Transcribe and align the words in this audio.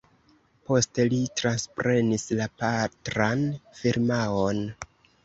Poste 0.69 1.03
li 1.11 1.19
transprenis 1.41 2.25
la 2.39 2.47
patran 2.63 3.45
firmaon. 3.81 4.65